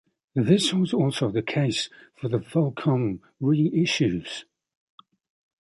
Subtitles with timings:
[0.33, 4.45] This was also the case for the Volcom reissues.